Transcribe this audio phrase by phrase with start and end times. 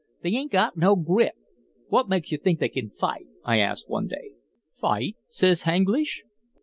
[0.23, 1.33] "'They 'ain't got no grit.
[1.89, 4.31] What makes you think they can fight?' I asked one day.
[4.79, 6.23] "'Fight?' says H'Anglish.